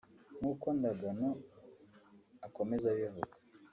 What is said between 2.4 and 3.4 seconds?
akomeza abivuga